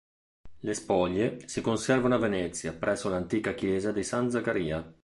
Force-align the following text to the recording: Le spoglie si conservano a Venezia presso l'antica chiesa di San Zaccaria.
Le 0.61 0.73
spoglie 0.73 1.43
si 1.47 1.61
conservano 1.61 2.15
a 2.15 2.17
Venezia 2.17 2.73
presso 2.73 3.07
l'antica 3.07 3.53
chiesa 3.53 3.91
di 3.91 4.01
San 4.03 4.31
Zaccaria. 4.31 4.91